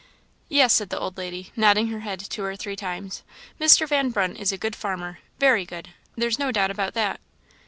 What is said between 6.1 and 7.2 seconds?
there's no doubt about that."